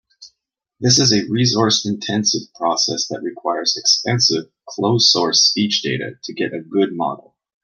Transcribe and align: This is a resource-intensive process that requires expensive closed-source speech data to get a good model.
This 0.79 0.97
is 0.97 1.13
a 1.13 1.29
resource-intensive 1.29 2.55
process 2.55 3.05
that 3.11 3.21
requires 3.21 3.77
expensive 3.77 4.45
closed-source 4.67 5.43
speech 5.43 5.83
data 5.83 6.13
to 6.23 6.33
get 6.33 6.55
a 6.55 6.59
good 6.59 6.93
model. 6.97 7.35